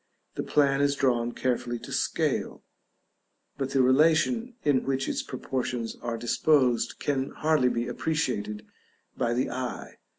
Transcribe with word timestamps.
The 0.33 0.41
plan 0.41 0.81
is 0.81 0.95
drawn 0.95 1.31
carefully 1.31 1.77
to 1.77 1.91
scale, 1.91 2.63
but 3.59 3.69
the 3.69 3.83
relation 3.83 4.55
in 4.63 4.83
which 4.83 5.07
its 5.07 5.21
proportions 5.21 5.95
are 6.01 6.17
disposed 6.17 6.97
can 6.99 7.29
hardly 7.29 7.69
be 7.69 7.87
appreciated 7.87 8.65
by 9.15 9.35
the 9.35 9.51
eye. 9.51 9.97